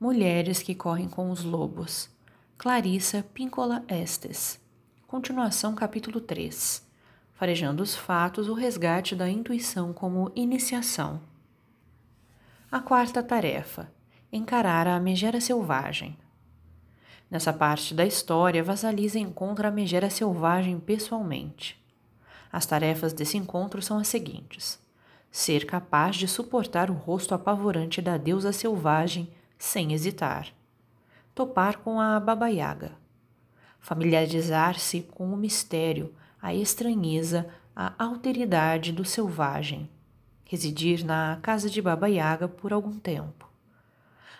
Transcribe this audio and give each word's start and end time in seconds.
Mulheres 0.00 0.62
que 0.62 0.76
correm 0.76 1.08
com 1.08 1.28
os 1.28 1.42
lobos. 1.42 2.08
Clarissa 2.56 3.24
Píncola 3.34 3.84
Estes. 3.88 4.60
Continuação 5.08 5.74
capítulo 5.74 6.20
3. 6.20 6.86
Farejando 7.34 7.82
os 7.82 7.96
fatos, 7.96 8.48
o 8.48 8.54
resgate 8.54 9.16
da 9.16 9.28
intuição 9.28 9.92
como 9.92 10.30
iniciação. 10.36 11.20
A 12.70 12.78
quarta 12.78 13.24
tarefa: 13.24 13.92
encarar 14.32 14.86
a 14.86 15.00
megera 15.00 15.40
selvagem. 15.40 16.16
Nessa 17.28 17.52
parte 17.52 17.92
da 17.92 18.06
história, 18.06 18.62
Vasalisa 18.62 19.18
encontra 19.18 19.66
a 19.66 19.72
megera 19.72 20.08
selvagem 20.08 20.78
pessoalmente. 20.78 21.76
As 22.52 22.64
tarefas 22.64 23.12
desse 23.12 23.36
encontro 23.36 23.82
são 23.82 23.98
as 23.98 24.06
seguintes: 24.06 24.78
ser 25.28 25.66
capaz 25.66 26.14
de 26.14 26.28
suportar 26.28 26.88
o 26.88 26.94
rosto 26.94 27.34
apavorante 27.34 28.00
da 28.00 28.16
deusa 28.16 28.52
selvagem 28.52 29.36
sem 29.58 29.92
hesitar. 29.92 30.48
Topar 31.34 31.78
com 31.78 32.00
a 32.00 32.18
Baba 32.20 32.48
Yaga. 32.48 32.92
Familiarizar-se 33.80 35.02
com 35.02 35.32
o 35.32 35.36
mistério, 35.36 36.14
a 36.40 36.54
estranheza, 36.54 37.48
a 37.74 37.92
alteridade 37.98 38.92
do 38.92 39.04
selvagem. 39.04 39.90
Residir 40.44 41.04
na 41.04 41.38
casa 41.42 41.68
de 41.68 41.82
Baba 41.82 42.08
Yaga 42.08 42.48
por 42.48 42.72
algum 42.72 42.98
tempo. 42.98 43.48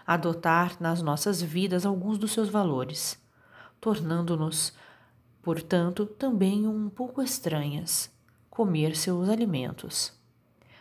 Adotar 0.06 0.76
nas 0.80 1.02
nossas 1.02 1.42
vidas 1.42 1.84
alguns 1.84 2.16
dos 2.16 2.32
seus 2.32 2.48
valores, 2.48 3.20
tornando-nos, 3.80 4.73
portanto, 5.42 6.06
também 6.06 6.66
um 6.66 6.88
pouco 6.88 7.20
estranhas. 7.20 8.10
Comer 8.48 8.96
seus 8.96 9.28
alimentos. 9.28 10.12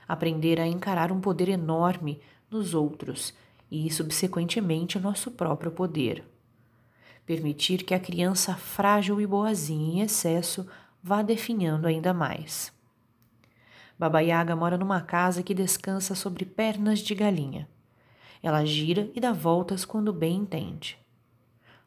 Aprender 0.07 0.59
a 0.61 0.65
encarar 0.65 1.11
um 1.11 1.19
poder 1.19 1.49
enorme 1.49 2.21
nos 2.49 2.73
outros 2.73 3.33
e, 3.69 3.89
subsequentemente, 3.91 4.99
nosso 4.99 5.31
próprio 5.31 5.71
poder. 5.71 6.23
Permitir 7.25 7.83
que 7.83 7.93
a 7.93 7.99
criança 7.99 8.55
frágil 8.55 9.19
e 9.19 9.27
boazinha 9.27 10.01
em 10.01 10.01
excesso 10.01 10.67
vá 11.03 11.21
definhando 11.21 11.87
ainda 11.87 12.13
mais. 12.13 12.71
Baba 13.99 14.21
Yaga 14.21 14.55
mora 14.55 14.77
numa 14.77 15.01
casa 15.01 15.41
que 15.41 15.53
descansa 15.53 16.13
sobre 16.13 16.45
pernas 16.45 16.99
de 16.99 17.15
galinha. 17.15 17.67
Ela 18.43 18.63
gira 18.63 19.09
e 19.15 19.19
dá 19.19 19.33
voltas 19.33 19.83
quando 19.83 20.13
bem 20.13 20.37
entende. 20.37 20.97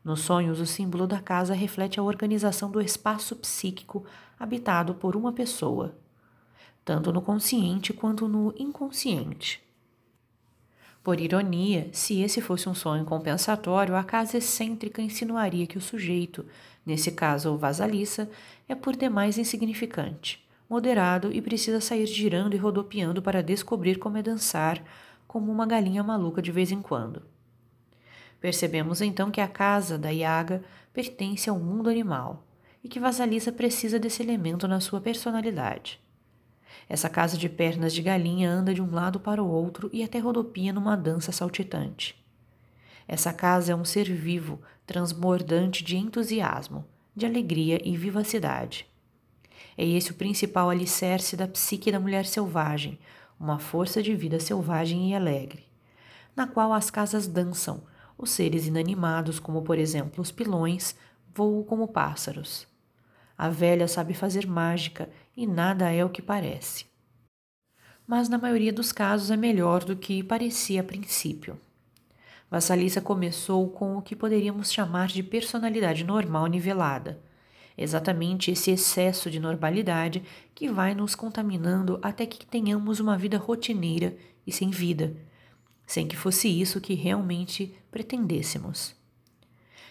Nos 0.02 0.20
sonhos, 0.20 0.58
o 0.60 0.66
símbolo 0.66 1.06
da 1.06 1.20
casa 1.20 1.54
reflete 1.54 2.00
a 2.00 2.02
organização 2.02 2.70
do 2.70 2.80
espaço 2.80 3.36
psíquico 3.36 4.04
habitado 4.38 4.94
por 4.94 5.14
uma 5.14 5.32
pessoa, 5.32 5.94
tanto 6.84 7.12
no 7.12 7.20
consciente 7.20 7.92
quanto 7.92 8.26
no 8.26 8.54
inconsciente. 8.58 9.62
Por 11.02 11.18
ironia, 11.18 11.88
se 11.92 12.20
esse 12.20 12.42
fosse 12.42 12.68
um 12.68 12.74
sonho 12.74 13.06
compensatório, 13.06 13.96
a 13.96 14.04
casa 14.04 14.36
excêntrica 14.36 15.00
insinuaria 15.00 15.66
que 15.66 15.78
o 15.78 15.80
sujeito, 15.80 16.44
nesse 16.84 17.10
caso 17.12 17.50
o 17.50 17.56
vasalissa, 17.56 18.30
é 18.68 18.74
por 18.74 18.94
demais 18.94 19.38
insignificante, 19.38 20.46
moderado 20.68 21.32
e 21.32 21.40
precisa 21.40 21.80
sair 21.80 22.06
girando 22.06 22.54
e 22.54 22.58
rodopiando 22.58 23.22
para 23.22 23.42
descobrir 23.42 23.98
como 23.98 24.18
é 24.18 24.22
dançar, 24.22 24.82
como 25.26 25.50
uma 25.50 25.64
galinha 25.64 26.02
maluca 26.02 26.42
de 26.42 26.52
vez 26.52 26.70
em 26.70 26.82
quando. 26.82 27.22
Percebemos 28.38 29.00
então 29.00 29.30
que 29.30 29.40
a 29.40 29.48
casa 29.48 29.96
da 29.96 30.10
Yaga 30.10 30.62
pertence 30.92 31.48
ao 31.48 31.58
mundo 31.58 31.88
animal 31.88 32.44
e 32.84 32.88
que 32.88 33.00
Vasalissa 33.00 33.52
precisa 33.52 33.98
desse 33.98 34.22
elemento 34.22 34.68
na 34.68 34.80
sua 34.80 35.00
personalidade. 35.00 36.00
Essa 36.88 37.08
casa 37.08 37.36
de 37.36 37.48
pernas 37.48 37.92
de 37.92 38.02
galinha 38.02 38.50
anda 38.50 38.74
de 38.74 38.82
um 38.82 38.90
lado 38.90 39.20
para 39.20 39.42
o 39.42 39.48
outro 39.48 39.88
e 39.92 40.02
até 40.02 40.18
rodopia 40.18 40.72
numa 40.72 40.96
dança 40.96 41.32
saltitante. 41.32 42.16
Essa 43.06 43.32
casa 43.32 43.72
é 43.72 43.74
um 43.74 43.84
ser 43.84 44.12
vivo, 44.12 44.60
transbordante 44.86 45.82
de 45.82 45.96
entusiasmo, 45.96 46.84
de 47.14 47.26
alegria 47.26 47.80
e 47.84 47.96
vivacidade. 47.96 48.86
É 49.76 49.84
esse 49.84 50.10
o 50.10 50.14
principal 50.14 50.70
alicerce 50.70 51.36
da 51.36 51.48
psique 51.48 51.90
da 51.90 51.98
mulher 51.98 52.26
selvagem, 52.26 52.98
uma 53.38 53.58
força 53.58 54.02
de 54.02 54.14
vida 54.14 54.38
selvagem 54.38 55.10
e 55.10 55.14
alegre, 55.14 55.64
na 56.36 56.46
qual 56.46 56.72
as 56.72 56.90
casas 56.90 57.26
dançam, 57.26 57.82
os 58.18 58.30
seres 58.30 58.66
inanimados, 58.66 59.40
como 59.40 59.62
por 59.62 59.78
exemplo 59.78 60.20
os 60.20 60.30
pilões, 60.30 60.94
voam 61.34 61.62
como 61.62 61.88
pássaros. 61.88 62.69
A 63.42 63.48
velha 63.48 63.88
sabe 63.88 64.12
fazer 64.12 64.46
mágica 64.46 65.08
e 65.34 65.46
nada 65.46 65.90
é 65.90 66.04
o 66.04 66.10
que 66.10 66.20
parece. 66.20 66.84
Mas 68.06 68.28
na 68.28 68.36
maioria 68.36 68.70
dos 68.70 68.92
casos 68.92 69.30
é 69.30 69.36
melhor 69.36 69.82
do 69.82 69.96
que 69.96 70.22
parecia 70.22 70.82
a 70.82 70.84
princípio. 70.84 71.58
Vassalissa 72.50 73.00
começou 73.00 73.66
com 73.70 73.96
o 73.96 74.02
que 74.02 74.14
poderíamos 74.14 74.70
chamar 74.70 75.06
de 75.08 75.22
personalidade 75.22 76.04
normal 76.04 76.48
nivelada. 76.48 77.18
Exatamente 77.78 78.50
esse 78.50 78.72
excesso 78.72 79.30
de 79.30 79.40
normalidade 79.40 80.22
que 80.54 80.68
vai 80.68 80.94
nos 80.94 81.14
contaminando 81.14 81.98
até 82.02 82.26
que 82.26 82.44
tenhamos 82.44 83.00
uma 83.00 83.16
vida 83.16 83.38
rotineira 83.38 84.14
e 84.46 84.52
sem 84.52 84.68
vida, 84.68 85.16
sem 85.86 86.06
que 86.06 86.14
fosse 86.14 86.46
isso 86.46 86.78
que 86.78 86.92
realmente 86.92 87.74
pretendêssemos. 87.90 88.99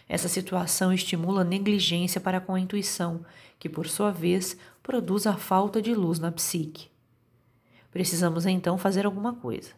Essa 0.09 0.28
situação 0.28 0.92
estimula 0.92 1.44
negligência 1.44 2.20
para 2.20 2.42
com 2.42 2.56
a 2.56 2.59
intuição, 2.59 3.24
que 3.59 3.70
por 3.70 3.88
sua 3.88 4.09
vez 4.09 4.58
produz 4.81 5.28
a 5.28 5.36
falta 5.36 5.80
de 5.80 5.94
luz 5.94 6.18
na 6.18 6.31
psique. 6.31 6.90
Precisamos 7.92 8.48
então 8.48 8.75
fazer 8.75 9.06
alguma 9.06 9.34
coisa. 9.34 9.69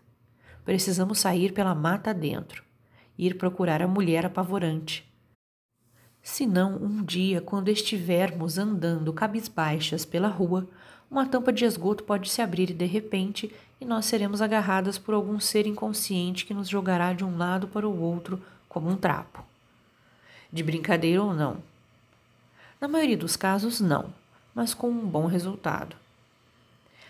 Precisamos 0.64 1.20
sair 1.20 1.52
pela 1.52 1.76
mata 1.76 2.14
dentro, 2.14 2.64
ir 3.18 3.38
procurar 3.38 3.82
a 3.82 3.88
mulher 3.88 4.26
apavorante. 4.26 5.06
Senão, 6.24 6.78
um 6.78 7.04
dia, 7.04 7.42
quando 7.42 7.68
estivermos 7.68 8.58
andando 8.58 9.12
cabisbaixas 9.12 10.06
pela 10.06 10.30
rua, 10.30 10.66
uma 11.10 11.26
tampa 11.26 11.52
de 11.52 11.66
esgoto 11.66 12.06
pode 12.06 12.30
se 12.30 12.42
abrir 12.42 12.72
de 12.72 12.86
repente, 12.86 13.54
e 13.82 13.86
nós 13.86 14.06
seremos 14.06 14.42
agarradas 14.42 14.98
por 14.98 15.14
algum 15.14 15.42
ser 15.42 15.68
inconsciente 15.68 16.46
que 16.46 16.54
nos 16.54 16.70
jogará 16.70 17.12
de 17.12 17.26
um 17.26 17.38
lado 17.38 17.68
para 17.68 17.90
o 17.90 18.00
outro 18.00 18.42
como 18.70 18.90
um 18.90 18.96
trapo 18.96 19.51
de 20.52 20.64
brincadeira 20.64 21.24
ou 21.24 21.34
não. 21.34 21.58
Na 22.80 22.88
maioria 22.88 23.18
dos 23.18 23.36
casos, 23.36 23.80
não, 23.80 24.14
mas 24.54 24.74
com 24.74 24.90
um 24.90 25.08
bom 25.08 25.26
resultado. 25.26 25.96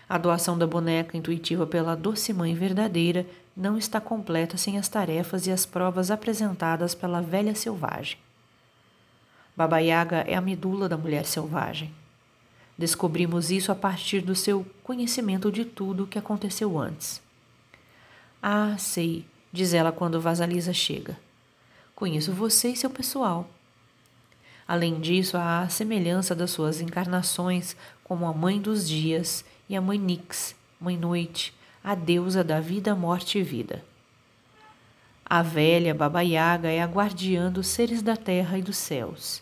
A 0.08 0.18
doação 0.18 0.58
da 0.58 0.66
boneca 0.66 1.16
intuitiva 1.16 1.66
pela 1.66 1.96
doce 1.96 2.32
mãe 2.32 2.54
verdadeira 2.54 3.26
não 3.56 3.78
está 3.78 4.00
completa 4.00 4.56
sem 4.56 4.78
as 4.78 4.88
tarefas 4.88 5.46
e 5.46 5.50
as 5.50 5.64
provas 5.64 6.10
apresentadas 6.10 6.94
pela 6.94 7.22
velha 7.22 7.54
selvagem. 7.54 8.18
Baba 9.56 9.78
Yaga 9.78 10.18
é 10.26 10.34
a 10.34 10.40
medula 10.40 10.88
da 10.88 10.96
mulher 10.96 11.24
selvagem. 11.24 11.92
Descobrimos 12.76 13.50
isso 13.50 13.70
a 13.70 13.74
partir 13.74 14.20
do 14.20 14.34
seu 14.34 14.66
conhecimento 14.82 15.52
de 15.52 15.64
tudo 15.64 16.04
o 16.04 16.06
que 16.06 16.18
aconteceu 16.18 16.78
antes. 16.78 17.20
Ah, 18.42 18.76
sei, 18.78 19.24
diz 19.52 19.72
ela 19.72 19.92
quando 19.92 20.20
Vasalisa 20.20 20.72
chega. 20.72 21.16
Conheço 22.02 22.32
você 22.32 22.70
e 22.70 22.76
seu 22.76 22.90
pessoal. 22.90 23.48
Além 24.66 25.00
disso, 25.00 25.36
há 25.36 25.60
a 25.60 25.68
semelhança 25.68 26.34
das 26.34 26.50
suas 26.50 26.80
encarnações 26.80 27.76
como 28.02 28.26
a 28.26 28.32
Mãe 28.32 28.60
dos 28.60 28.88
Dias 28.88 29.44
e 29.68 29.76
a 29.76 29.80
Mãe 29.80 30.00
Nix, 30.00 30.56
Mãe 30.80 30.96
Noite, 30.96 31.54
a 31.80 31.94
deusa 31.94 32.42
da 32.42 32.58
vida, 32.58 32.92
morte 32.96 33.38
e 33.38 33.42
vida. 33.44 33.84
A 35.24 35.42
velha 35.42 35.94
Baba 35.94 36.22
Yaga 36.22 36.68
é 36.72 36.82
a 36.82 36.86
guardiã 36.86 37.52
dos 37.52 37.68
seres 37.68 38.02
da 38.02 38.16
terra 38.16 38.58
e 38.58 38.62
dos 38.62 38.78
céus. 38.78 39.40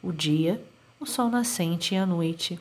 O 0.00 0.12
dia, 0.12 0.64
o 1.00 1.06
sol 1.06 1.28
nascente 1.28 1.96
e 1.96 1.98
a 1.98 2.06
noite. 2.06 2.56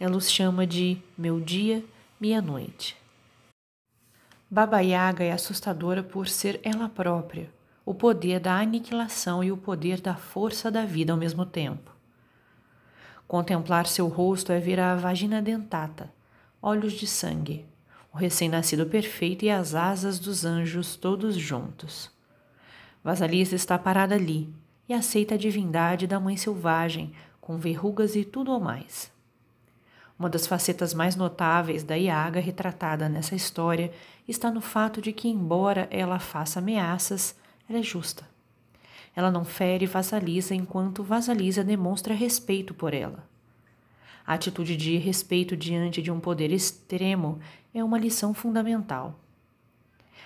Ela 0.00 0.16
os 0.16 0.28
chama 0.28 0.66
de 0.66 0.98
meu 1.16 1.38
dia, 1.38 1.84
minha 2.20 2.42
noite. 2.42 2.96
Baba 4.50 4.80
Yaga 4.80 5.22
é 5.22 5.30
assustadora 5.30 6.02
por 6.02 6.26
ser 6.26 6.60
ela 6.64 6.88
própria, 6.88 7.48
o 7.84 7.92
poder 7.92 8.38
da 8.38 8.58
aniquilação 8.58 9.42
e 9.42 9.50
o 9.50 9.56
poder 9.56 10.00
da 10.00 10.14
força 10.14 10.70
da 10.70 10.84
vida 10.84 11.12
ao 11.12 11.18
mesmo 11.18 11.44
tempo. 11.44 11.90
Contemplar 13.26 13.86
seu 13.86 14.08
rosto 14.08 14.52
é 14.52 14.60
ver 14.60 14.78
a 14.78 14.94
vagina 14.94 15.42
dentata, 15.42 16.12
olhos 16.60 16.92
de 16.92 17.06
sangue, 17.06 17.66
o 18.12 18.16
recém-nascido 18.16 18.86
perfeito 18.86 19.44
e 19.44 19.50
as 19.50 19.74
asas 19.74 20.18
dos 20.18 20.44
anjos 20.44 20.96
todos 20.96 21.34
juntos. 21.36 22.10
Vasalisa 23.02 23.56
está 23.56 23.78
parada 23.78 24.14
ali 24.14 24.52
e 24.88 24.94
aceita 24.94 25.34
a 25.34 25.38
divindade 25.38 26.06
da 26.06 26.20
mãe 26.20 26.36
selvagem, 26.36 27.12
com 27.40 27.56
verrugas 27.58 28.14
e 28.14 28.24
tudo 28.24 28.56
o 28.56 28.60
mais. 28.60 29.10
Uma 30.18 30.28
das 30.28 30.46
facetas 30.46 30.94
mais 30.94 31.16
notáveis 31.16 31.82
da 31.82 31.96
Iaga 31.96 32.38
retratada 32.38 33.08
nessa 33.08 33.34
história 33.34 33.90
está 34.28 34.50
no 34.52 34.60
fato 34.60 35.00
de 35.00 35.12
que, 35.12 35.28
embora 35.28 35.88
ela 35.90 36.20
faça 36.20 36.60
ameaças, 36.60 37.34
ela 37.68 37.78
é 37.78 37.82
justa. 37.82 38.28
Ela 39.14 39.30
não 39.30 39.44
fere 39.44 39.84
e 39.84 39.88
vassaliza 39.88 40.54
enquanto 40.54 41.02
vassaliza 41.02 41.62
demonstra 41.62 42.14
respeito 42.14 42.72
por 42.72 42.94
ela. 42.94 43.24
A 44.26 44.34
atitude 44.34 44.76
de 44.76 44.96
respeito 44.96 45.56
diante 45.56 46.00
de 46.00 46.10
um 46.10 46.20
poder 46.20 46.50
extremo 46.52 47.40
é 47.74 47.82
uma 47.82 47.98
lição 47.98 48.32
fundamental. 48.32 49.18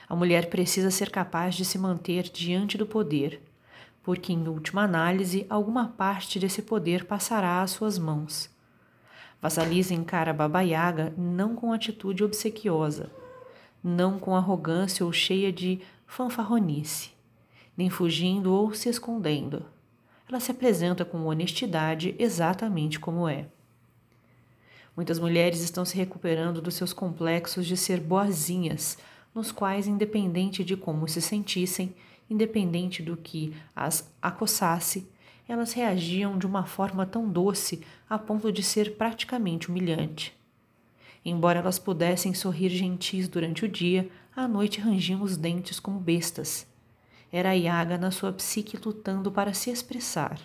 A 0.08 0.14
mulher 0.14 0.48
precisa 0.48 0.90
ser 0.90 1.10
capaz 1.10 1.54
de 1.54 1.64
se 1.64 1.78
manter 1.78 2.24
diante 2.24 2.78
do 2.78 2.86
poder, 2.86 3.40
porque, 4.02 4.32
em 4.32 4.46
última 4.46 4.82
análise, 4.82 5.44
alguma 5.50 5.88
parte 5.88 6.38
desse 6.38 6.62
poder 6.62 7.06
passará 7.06 7.60
às 7.60 7.72
suas 7.72 7.98
mãos. 7.98 8.48
Vasalisa 9.42 9.94
encara 9.94 10.32
Baba 10.32 10.60
Yaga 10.60 11.12
não 11.16 11.56
com 11.56 11.72
atitude 11.72 12.22
obsequiosa, 12.22 13.10
não 13.82 14.18
com 14.18 14.36
arrogância 14.36 15.04
ou 15.04 15.12
cheia 15.12 15.52
de 15.52 15.80
fanfarronice, 16.06 17.15
nem 17.76 17.90
fugindo 17.90 18.52
ou 18.52 18.72
se 18.72 18.88
escondendo. 18.88 19.64
Ela 20.28 20.40
se 20.40 20.50
apresenta 20.50 21.04
com 21.04 21.26
honestidade 21.26 22.14
exatamente 22.18 22.98
como 22.98 23.28
é. 23.28 23.46
Muitas 24.96 25.18
mulheres 25.18 25.60
estão 25.60 25.84
se 25.84 25.96
recuperando 25.96 26.62
dos 26.62 26.74
seus 26.74 26.92
complexos 26.92 27.66
de 27.66 27.76
ser 27.76 28.00
boazinhas, 28.00 28.96
nos 29.34 29.52
quais, 29.52 29.86
independente 29.86 30.64
de 30.64 30.76
como 30.76 31.06
se 31.06 31.20
sentissem, 31.20 31.94
independente 32.30 33.02
do 33.02 33.16
que 33.16 33.54
as 33.74 34.10
acossasse, 34.20 35.06
elas 35.46 35.72
reagiam 35.72 36.38
de 36.38 36.46
uma 36.46 36.64
forma 36.64 37.06
tão 37.06 37.28
doce 37.28 37.82
a 38.08 38.18
ponto 38.18 38.50
de 38.50 38.62
ser 38.62 38.96
praticamente 38.96 39.68
humilhante. 39.68 40.34
Embora 41.24 41.60
elas 41.60 41.78
pudessem 41.78 42.32
sorrir 42.34 42.70
gentis 42.70 43.28
durante 43.28 43.64
o 43.64 43.68
dia, 43.68 44.08
à 44.34 44.48
noite 44.48 44.80
rangiam 44.80 45.22
os 45.22 45.36
dentes 45.36 45.78
como 45.78 46.00
bestas. 46.00 46.66
Era 47.32 47.50
a 47.50 47.52
Yaga 47.52 47.98
na 47.98 48.10
sua 48.10 48.32
psique 48.32 48.78
lutando 48.82 49.30
para 49.30 49.52
se 49.52 49.70
expressar. 49.70 50.38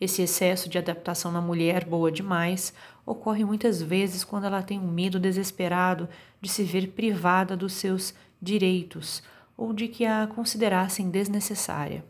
Esse 0.00 0.22
excesso 0.22 0.68
de 0.68 0.76
adaptação 0.76 1.30
na 1.30 1.40
mulher 1.40 1.84
boa 1.84 2.10
demais 2.10 2.74
ocorre 3.06 3.44
muitas 3.44 3.80
vezes 3.80 4.24
quando 4.24 4.44
ela 4.44 4.62
tem 4.62 4.78
um 4.78 4.90
medo 4.90 5.20
desesperado 5.20 6.08
de 6.40 6.48
se 6.48 6.64
ver 6.64 6.88
privada 6.88 7.56
dos 7.56 7.74
seus 7.74 8.12
direitos 8.40 9.22
ou 9.56 9.72
de 9.72 9.88
que 9.88 10.04
a 10.04 10.26
considerassem 10.26 11.08
desnecessária. 11.10 12.04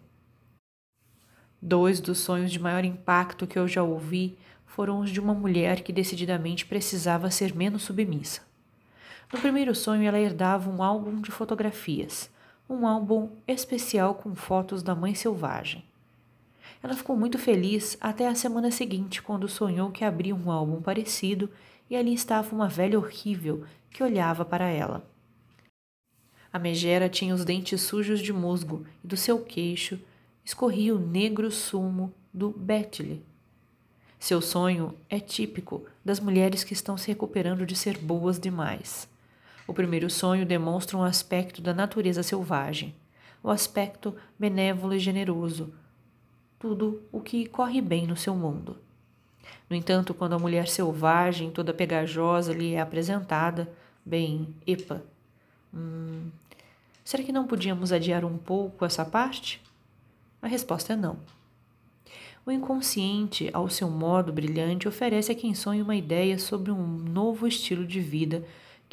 Dois 1.60 2.00
dos 2.00 2.18
sonhos 2.18 2.50
de 2.50 2.58
maior 2.58 2.84
impacto 2.84 3.46
que 3.46 3.58
eu 3.58 3.68
já 3.68 3.82
ouvi 3.82 4.36
foram 4.66 5.00
os 5.00 5.10
de 5.10 5.20
uma 5.20 5.34
mulher 5.34 5.82
que 5.82 5.92
decididamente 5.92 6.66
precisava 6.66 7.30
ser 7.30 7.54
menos 7.54 7.82
submissa. 7.82 8.42
No 9.32 9.38
primeiro 9.38 9.74
sonho, 9.74 10.02
ela 10.02 10.18
herdava 10.18 10.68
um 10.68 10.82
álbum 10.82 11.20
de 11.20 11.30
fotografias, 11.30 12.30
um 12.69 12.87
álbum 12.87 13.28
especial 13.46 14.14
com 14.14 14.34
fotos 14.34 14.82
da 14.82 14.94
mãe 14.94 15.14
selvagem. 15.14 15.84
Ela 16.82 16.94
ficou 16.94 17.16
muito 17.16 17.38
feliz 17.38 17.96
até 18.00 18.28
a 18.28 18.34
semana 18.34 18.70
seguinte, 18.70 19.22
quando 19.22 19.49
sonhou 19.49 19.90
que 19.90 20.05
abria 20.05 20.34
um 20.34 20.50
álbum 20.50 20.82
parecido 20.82 21.49
e 21.88 21.96
ali 21.96 22.12
estava 22.12 22.55
uma 22.55 22.69
velha 22.69 22.99
horrível 22.99 23.64
que 23.90 24.02
olhava 24.02 24.44
para 24.44 24.69
ela. 24.69 25.02
A 26.52 26.58
megera 26.58 27.08
tinha 27.08 27.34
os 27.34 27.44
dentes 27.44 27.81
sujos 27.81 28.20
de 28.20 28.32
musgo 28.32 28.87
e 29.02 29.06
do 29.06 29.16
seu 29.16 29.38
queixo 29.40 29.99
escorria 30.44 30.94
o 30.94 30.99
negro 30.99 31.50
sumo 31.50 32.12
do 32.32 32.50
Betle. 32.50 33.22
Seu 34.19 34.40
sonho 34.40 34.94
é 35.08 35.19
típico 35.19 35.84
das 36.05 36.20
mulheres 36.20 36.64
que 36.64 36.72
estão 36.72 36.96
se 36.96 37.08
recuperando 37.08 37.66
de 37.66 37.75
ser 37.75 37.99
boas 37.99 38.38
demais. 38.38 39.08
O 39.66 39.72
primeiro 39.72 40.11
sonho 40.11 40.44
demonstra 40.44 40.96
um 40.96 41.02
aspecto 41.02 41.62
da 41.62 41.72
natureza 41.72 42.22
selvagem, 42.22 42.94
o 43.43 43.50
aspecto 43.50 44.14
benévolo 44.38 44.94
e 44.94 44.99
generoso, 44.99 45.72
tudo 46.58 47.02
o 47.11 47.20
que 47.20 47.46
corre 47.46 47.81
bem 47.81 48.06
no 48.06 48.16
seu 48.16 48.34
mundo. 48.34 48.76
No 49.69 49.76
entanto, 49.76 50.12
quando 50.12 50.34
a 50.34 50.38
mulher 50.38 50.69
selvagem, 50.69 51.50
toda 51.50 51.72
pegajosa, 51.72 52.52
lhe 52.52 52.75
é 52.75 52.81
apresentada, 52.81 53.70
bem, 54.05 54.55
epa, 54.66 55.02
hum, 55.72 56.31
será 57.02 57.22
que 57.22 57.32
não 57.32 57.46
podíamos 57.46 57.93
adiar 57.93 58.25
um 58.25 58.37
pouco 58.37 58.84
essa 58.84 59.05
parte? 59.05 59.62
A 60.43 60.46
resposta 60.46 60.93
é 60.93 60.96
não. 60.96 61.19
O 62.46 62.50
inconsciente, 62.50 63.49
ao 63.55 63.70
seu 63.70 63.88
modo 63.88 64.31
brilhante, 64.31 64.87
oferece 64.87 65.32
a 65.32 65.34
quem 65.34 65.55
sonha 65.55 65.82
uma 65.82 65.96
ideia 65.96 66.38
sobre 66.38 66.70
um 66.70 66.87
novo 66.87 67.46
estilo 67.46 67.87
de 67.87 68.00
vida 68.00 68.44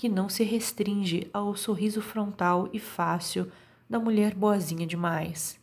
que 0.01 0.09
não 0.09 0.27
se 0.27 0.43
restringe 0.43 1.29
ao 1.31 1.55
sorriso 1.55 2.01
frontal 2.01 2.67
e 2.73 2.79
fácil 2.79 3.51
da 3.87 3.99
mulher 3.99 4.33
boazinha 4.33 4.87
demais. 4.87 5.59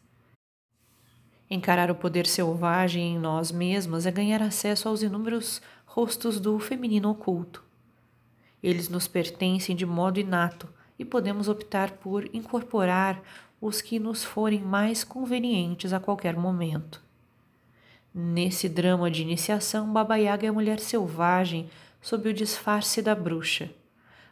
Encarar 1.51 1.91
o 1.91 1.95
poder 1.97 2.25
selvagem 2.25 3.17
em 3.17 3.19
nós 3.19 3.51
mesmas 3.51 4.07
é 4.07 4.13
ganhar 4.13 4.41
acesso 4.41 4.89
aos 4.89 5.03
inúmeros 5.03 5.61
rostos 5.85 6.39
do 6.39 6.57
feminino 6.61 7.11
oculto. 7.11 7.65
Eles 8.63 8.89
nos 8.89 9.09
pertencem 9.09 9.75
de 9.75 9.85
modo 9.85 10.21
inato 10.21 10.69
e 10.97 11.05
podemos 11.05 11.49
optar 11.49 11.91
por 11.91 12.33
incorporar 12.33 13.21
os 13.61 13.83
que 13.83 13.99
nos 13.99 14.23
forem 14.23 14.61
mais 14.61 15.03
convenientes 15.03 15.93
a 15.93 15.99
qualquer 15.99 16.37
momento. 16.37 17.03
Nesse 18.15 18.69
drama 18.69 19.11
de 19.11 19.21
iniciação, 19.21 19.93
Baba 19.93 20.15
Yaga 20.15 20.47
é 20.47 20.49
a 20.49 20.53
mulher 20.53 20.79
selvagem 20.79 21.69
sob 22.01 22.29
o 22.29 22.33
disfarce 22.33 23.03
da 23.03 23.17
bruxa, 23.17 23.69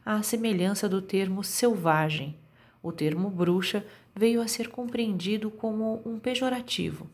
à 0.07 0.23
semelhança 0.23 0.89
do 0.89 1.03
termo 1.03 1.43
selvagem. 1.43 2.37
O 2.81 2.93
termo 2.93 3.29
bruxa 3.29 3.85
veio 4.15 4.41
a 4.41 4.47
ser 4.47 4.69
compreendido 4.69 5.51
como 5.51 6.01
um 6.07 6.21
pejorativo, 6.21 7.11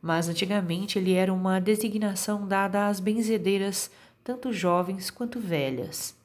mas 0.00 0.26
antigamente 0.26 0.98
ele 0.98 1.12
era 1.12 1.30
uma 1.30 1.60
designação 1.60 2.48
dada 2.48 2.88
às 2.88 2.98
benzedeiras, 2.98 3.90
tanto 4.24 4.54
jovens 4.54 5.10
quanto 5.10 5.38
velhas. 5.38 6.16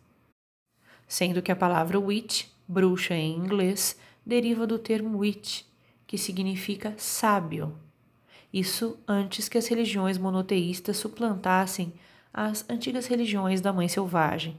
Sendo 1.05 1.41
que 1.41 1.51
a 1.51 1.55
palavra 1.55 1.99
witch, 1.99 2.45
bruxa 2.65 3.13
em 3.13 3.35
inglês, 3.35 3.99
deriva 4.25 4.65
do 4.65 4.79
termo 4.79 5.17
witch, 5.17 5.63
que 6.07 6.17
significa 6.17 6.93
sábio. 6.97 7.75
Isso 8.53 8.97
antes 9.05 9.49
que 9.49 9.57
as 9.57 9.67
religiões 9.67 10.17
monoteístas 10.17 10.95
suplantassem 10.95 11.93
as 12.33 12.67
antigas 12.69 13.05
religiões 13.07 13.59
da 13.59 13.73
mãe 13.73 13.89
selvagem. 13.89 14.57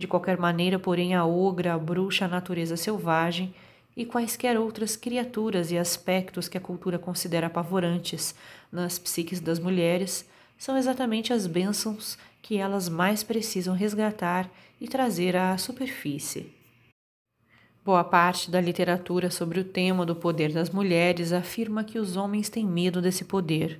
De 0.00 0.06
qualquer 0.06 0.38
maneira, 0.38 0.78
porém, 0.78 1.14
a 1.14 1.26
ogra, 1.26 1.74
a 1.74 1.78
bruxa, 1.78 2.24
a 2.24 2.28
natureza 2.28 2.74
selvagem 2.74 3.54
e 3.94 4.06
quaisquer 4.06 4.58
outras 4.58 4.96
criaturas 4.96 5.70
e 5.70 5.76
aspectos 5.76 6.48
que 6.48 6.56
a 6.56 6.60
cultura 6.60 6.98
considera 6.98 7.48
apavorantes 7.48 8.34
nas 8.72 8.98
psiques 8.98 9.40
das 9.40 9.58
mulheres 9.58 10.26
são 10.56 10.78
exatamente 10.78 11.34
as 11.34 11.46
bênçãos 11.46 12.16
que 12.40 12.56
elas 12.56 12.88
mais 12.88 13.22
precisam 13.22 13.74
resgatar 13.74 14.50
e 14.80 14.88
trazer 14.88 15.36
à 15.36 15.58
superfície. 15.58 16.50
Boa 17.84 18.02
parte 18.02 18.50
da 18.50 18.58
literatura 18.58 19.30
sobre 19.30 19.60
o 19.60 19.64
tema 19.64 20.06
do 20.06 20.16
poder 20.16 20.50
das 20.50 20.70
mulheres 20.70 21.30
afirma 21.30 21.84
que 21.84 21.98
os 21.98 22.16
homens 22.16 22.48
têm 22.48 22.64
medo 22.64 23.02
desse 23.02 23.26
poder. 23.26 23.78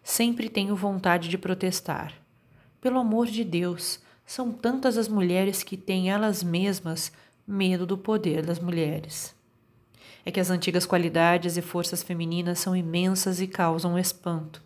Sempre 0.00 0.48
tenho 0.48 0.76
vontade 0.76 1.28
de 1.28 1.36
protestar. 1.36 2.14
Pelo 2.80 3.00
amor 3.00 3.26
de 3.26 3.42
Deus, 3.42 4.00
são 4.28 4.52
tantas 4.52 4.98
as 4.98 5.08
mulheres 5.08 5.62
que 5.62 5.74
têm 5.74 6.10
elas 6.10 6.42
mesmas 6.42 7.10
medo 7.46 7.86
do 7.86 7.96
poder 7.96 8.44
das 8.44 8.58
mulheres. 8.58 9.34
É 10.22 10.30
que 10.30 10.38
as 10.38 10.50
antigas 10.50 10.84
qualidades 10.84 11.56
e 11.56 11.62
forças 11.62 12.02
femininas 12.02 12.58
são 12.58 12.76
imensas 12.76 13.40
e 13.40 13.46
causam 13.46 13.98
espanto. 13.98 14.62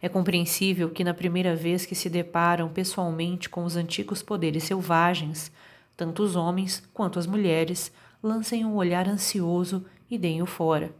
É 0.00 0.08
compreensível 0.08 0.90
que, 0.90 1.02
na 1.02 1.12
primeira 1.12 1.56
vez 1.56 1.84
que 1.84 1.96
se 1.96 2.08
deparam 2.08 2.68
pessoalmente 2.68 3.48
com 3.48 3.64
os 3.64 3.74
antigos 3.74 4.22
poderes 4.22 4.62
selvagens, 4.62 5.50
tanto 5.96 6.22
os 6.22 6.36
homens 6.36 6.80
quanto 6.94 7.18
as 7.18 7.26
mulheres 7.26 7.90
lancem 8.22 8.64
um 8.64 8.76
olhar 8.76 9.08
ansioso 9.08 9.84
e 10.08 10.16
deem-o 10.16 10.46
fora. 10.46 10.94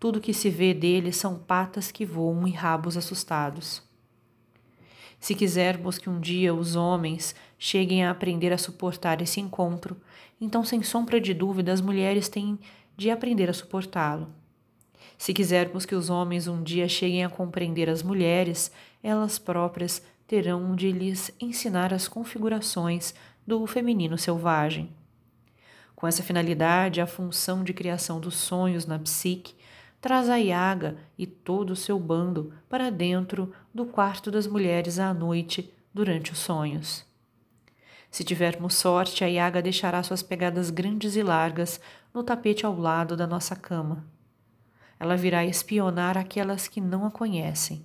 Tudo 0.00 0.20
que 0.20 0.34
se 0.34 0.50
vê 0.50 0.74
deles 0.74 1.16
são 1.16 1.38
patas 1.38 1.92
que 1.92 2.04
voam 2.04 2.48
e 2.48 2.50
rabos 2.50 2.96
assustados. 2.96 3.84
Se 5.24 5.34
quisermos 5.34 5.96
que 5.96 6.10
um 6.10 6.20
dia 6.20 6.52
os 6.52 6.76
homens 6.76 7.34
cheguem 7.58 8.04
a 8.04 8.10
aprender 8.10 8.52
a 8.52 8.58
suportar 8.58 9.22
esse 9.22 9.40
encontro, 9.40 9.96
então, 10.38 10.62
sem 10.62 10.82
sombra 10.82 11.18
de 11.18 11.32
dúvida, 11.32 11.72
as 11.72 11.80
mulheres 11.80 12.28
têm 12.28 12.58
de 12.94 13.10
aprender 13.10 13.48
a 13.48 13.54
suportá-lo. 13.54 14.28
Se 15.16 15.32
quisermos 15.32 15.86
que 15.86 15.94
os 15.94 16.10
homens 16.10 16.46
um 16.46 16.62
dia 16.62 16.86
cheguem 16.90 17.24
a 17.24 17.30
compreender 17.30 17.88
as 17.88 18.02
mulheres, 18.02 18.70
elas 19.02 19.38
próprias 19.38 20.02
terão 20.26 20.76
de 20.76 20.92
lhes 20.92 21.30
ensinar 21.40 21.94
as 21.94 22.06
configurações 22.06 23.14
do 23.46 23.66
feminino 23.66 24.18
selvagem. 24.18 24.90
Com 25.96 26.06
essa 26.06 26.22
finalidade, 26.22 27.00
a 27.00 27.06
função 27.06 27.64
de 27.64 27.72
criação 27.72 28.20
dos 28.20 28.34
sonhos 28.34 28.84
na 28.84 28.98
psique 28.98 29.54
traz 30.04 30.28
a 30.28 30.36
Yaga 30.36 30.98
e 31.16 31.26
todo 31.26 31.70
o 31.70 31.76
seu 31.76 31.98
bando 31.98 32.52
para 32.68 32.90
dentro 32.90 33.54
do 33.72 33.86
quarto 33.86 34.30
das 34.30 34.46
mulheres 34.46 34.98
à 34.98 35.14
noite 35.14 35.72
durante 35.94 36.30
os 36.30 36.40
sonhos. 36.40 37.06
Se 38.10 38.22
tivermos 38.22 38.74
sorte, 38.74 39.24
a 39.24 39.26
Yaga 39.26 39.62
deixará 39.62 40.02
suas 40.02 40.22
pegadas 40.22 40.68
grandes 40.68 41.16
e 41.16 41.22
largas 41.22 41.80
no 42.12 42.22
tapete 42.22 42.66
ao 42.66 42.78
lado 42.78 43.16
da 43.16 43.26
nossa 43.26 43.56
cama. 43.56 44.04
Ela 45.00 45.16
virá 45.16 45.42
espionar 45.42 46.18
aquelas 46.18 46.68
que 46.68 46.82
não 46.82 47.06
a 47.06 47.10
conhecem. 47.10 47.82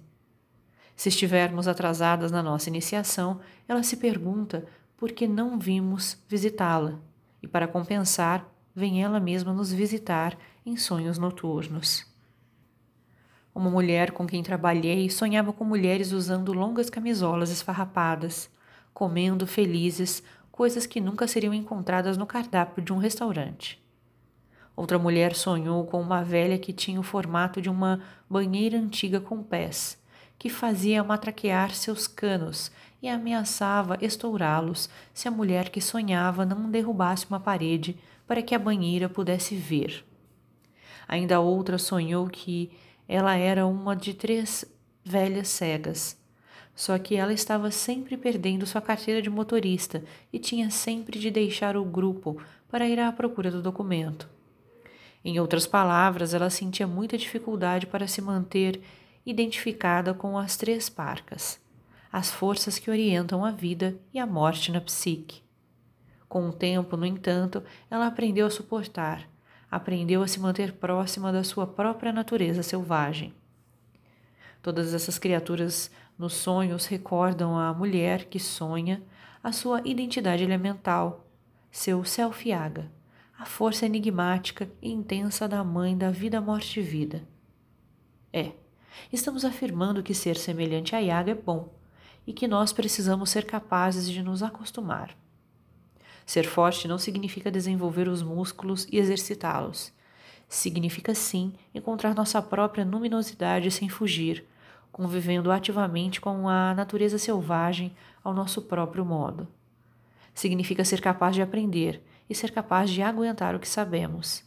Se 0.98 1.08
estivermos 1.08 1.70
atrasadas 1.70 2.34
na 2.34 2.44
nossa 2.44 2.68
iniciação, 2.68 3.40
ela 3.66 3.82
se 3.82 3.96
pergunta 3.96 4.66
por 4.98 5.14
que 5.14 5.26
não 5.26 5.58
vimos 5.58 6.22
visitá-la 6.28 7.00
e, 7.42 7.48
para 7.48 7.66
compensar, 7.66 8.46
vem 8.76 9.02
ela 9.02 9.22
mesma 9.22 9.54
nos 9.54 9.72
visitar 9.72 10.38
em 10.66 10.76
sonhos 10.78 11.18
noturnos. 11.18 12.06
Uma 13.54 13.70
mulher 13.70 14.12
com 14.12 14.26
quem 14.28 14.44
trabalhei 14.44 15.10
sonhava 15.10 15.52
com 15.52 15.66
mulheres 15.66 16.12
usando 16.12 16.54
longas 16.54 16.90
camisolas 16.90 17.50
esfarrapadas, 17.50 18.50
comendo 18.94 19.48
felizes 19.48 20.24
coisas 20.52 20.86
que 20.86 21.02
nunca 21.02 21.28
seriam 21.28 21.54
encontradas 21.54 22.18
no 22.18 22.26
cardápio 22.26 22.84
de 22.84 22.94
um 22.94 22.98
restaurante. 22.98 23.82
Outra 24.76 24.98
mulher 24.98 25.36
sonhou 25.36 25.86
com 25.86 26.00
uma 26.00 26.24
velha 26.24 26.58
que 26.58 26.72
tinha 26.72 27.00
o 27.00 27.04
formato 27.04 27.62
de 27.62 27.70
uma 27.70 28.02
banheira 28.30 28.78
antiga 28.78 29.20
com 29.20 29.44
pés, 29.44 29.98
que 30.38 30.50
fazia 30.50 31.04
matraquear 31.04 31.72
seus 31.72 32.08
canos 32.08 32.72
e 33.02 33.10
ameaçava 33.10 33.98
estourá-los 34.00 34.90
se 35.14 35.28
a 35.28 35.32
mulher 35.32 35.70
que 35.70 35.82
sonhava 35.82 36.46
não 36.46 36.70
derrubasse 36.70 37.26
uma 37.30 37.40
parede 37.40 37.98
para 38.26 38.42
que 38.42 38.56
a 38.56 38.60
banheira 38.60 39.10
pudesse 39.10 39.56
ver. 39.56 40.06
Ainda 41.10 41.40
outra 41.40 41.80
sonhou 41.80 42.28
que 42.28 42.72
ela 43.08 43.36
era 43.36 43.66
uma 43.66 43.96
de 43.96 44.14
três 44.14 44.64
velhas 45.04 45.48
cegas. 45.48 46.16
Só 46.76 47.00
que 47.00 47.16
ela 47.16 47.34
estava 47.34 47.72
sempre 47.72 48.16
perdendo 48.16 48.68
sua 48.68 48.80
carteira 48.80 49.20
de 49.20 49.30
motorista 49.30 50.04
e 50.32 50.38
tinha 50.38 50.70
sempre 50.70 51.18
de 51.18 51.32
deixar 51.32 51.76
o 51.76 51.84
grupo 51.84 52.40
para 52.70 52.88
ir 52.88 53.00
à 53.00 53.12
procura 53.12 53.50
do 53.50 53.60
documento. 53.60 54.30
Em 55.26 55.40
outras 55.40 55.66
palavras, 55.66 56.36
ela 56.36 56.52
sentia 56.52 56.86
muita 56.86 57.18
dificuldade 57.18 57.88
para 57.88 58.08
se 58.08 58.22
manter 58.22 58.80
identificada 59.26 60.14
com 60.14 60.38
as 60.38 60.56
três 60.56 60.90
parcas, 60.90 61.60
as 62.12 62.30
forças 62.30 62.78
que 62.78 62.92
orientam 62.92 63.44
a 63.44 63.50
vida 63.50 64.00
e 64.14 64.20
a 64.20 64.28
morte 64.28 64.72
na 64.72 64.80
psique. 64.80 65.42
Com 66.30 66.50
o 66.50 66.54
tempo, 66.54 66.96
no 66.96 67.06
entanto, 67.06 67.64
ela 67.90 68.06
aprendeu 68.06 68.46
a 68.46 68.52
suportar, 68.52 69.28
aprendeu 69.70 70.22
a 70.22 70.28
se 70.28 70.40
manter 70.40 70.74
próxima 70.74 71.32
da 71.32 71.44
sua 71.44 71.68
própria 71.68 72.12
natureza 72.12 72.64
selvagem. 72.64 73.34
Todas 74.62 74.94
essas 74.94 75.18
criaturas 75.18 75.92
nos 76.18 76.34
sonhos 76.34 76.86
recordam 76.86 77.58
a 77.58 77.74
mulher 77.74 78.26
que 78.26 78.40
sonha 78.40 79.02
a 79.44 79.52
sua 79.52 79.82
identidade 79.86 80.44
elemental, 80.44 81.26
seu 81.72 82.04
self-yaga, 82.04 82.92
a 83.38 83.46
força 83.46 83.86
enigmática 83.86 84.70
e 84.82 84.92
intensa 84.92 85.48
da 85.48 85.64
mãe 85.64 85.98
da 85.98 86.12
vida, 86.12 86.42
morte 86.42 86.82
e 86.82 86.84
vida. 86.84 87.24
É, 88.34 88.52
estamos 89.14 89.46
afirmando 89.46 90.04
que 90.04 90.14
ser 90.14 90.36
semelhante 90.36 90.94
a 90.96 91.00
Yaga 91.00 91.32
é 91.32 91.36
bom 91.36 91.70
e 92.28 92.34
que 92.34 92.48
nós 92.48 92.74
precisamos 92.74 93.30
ser 93.30 93.46
capazes 93.46 94.10
de 94.10 94.22
nos 94.22 94.44
acostumar. 94.44 95.16
Ser 96.30 96.46
forte 96.46 96.88
não 96.88 97.00
significa 97.00 97.50
desenvolver 97.50 98.08
os 98.08 98.22
músculos 98.22 98.88
e 98.92 99.00
exercitá-los. 99.00 99.92
Significa 100.48 101.16
sim 101.16 101.54
encontrar 101.74 102.14
nossa 102.14 102.40
própria 102.40 102.86
luminosidade 102.86 103.72
sem 103.72 103.90
fugir, 103.90 104.46
convivendo 104.92 105.50
ativamente 105.50 106.22
com 106.22 106.48
a 106.48 106.76
natureza 106.76 107.18
selvagem 107.18 107.96
ao 108.24 108.32
nosso 108.32 108.62
próprio 108.62 109.04
modo. 109.04 109.48
Significa 110.32 110.86
ser 110.86 111.02
capaz 111.02 111.34
de 111.34 111.42
aprender 111.42 112.00
e 112.30 112.36
ser 112.36 112.52
capaz 112.52 112.92
de 112.92 113.02
aguentar 113.02 113.56
o 113.56 113.60
que 113.60 113.68
sabemos. 113.68 114.44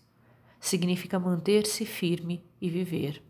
Significa 0.61 1.19
manter-se 1.19 1.85
firme 1.85 2.45
e 2.61 2.71
viver. 2.71 3.21